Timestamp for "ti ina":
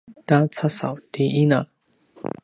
1.11-1.59